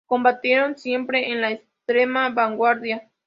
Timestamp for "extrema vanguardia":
1.51-3.07